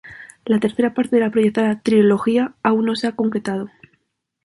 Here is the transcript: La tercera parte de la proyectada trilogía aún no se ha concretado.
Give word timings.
La 0.45 0.59
tercera 0.59 0.95
parte 0.95 1.15
de 1.17 1.21
la 1.21 1.29
proyectada 1.29 1.79
trilogía 1.79 2.55
aún 2.63 2.85
no 2.85 2.95
se 2.95 3.05
ha 3.05 3.11
concretado. 3.15 3.69